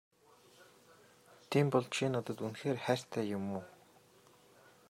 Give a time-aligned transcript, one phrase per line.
[1.49, 3.63] Тийм бол чи надад үнэхээр хайртай юм уу?